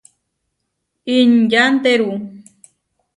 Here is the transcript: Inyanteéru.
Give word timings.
Inyanteéru. 1.17 2.11